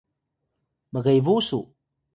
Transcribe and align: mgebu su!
mgebu 0.93 1.35
su! 1.47 1.59